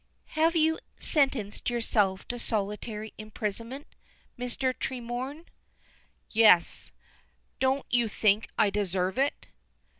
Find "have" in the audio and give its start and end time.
0.33-0.55